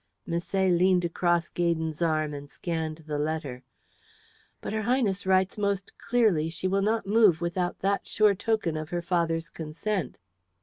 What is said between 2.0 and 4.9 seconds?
arm and scanned the letter. "But her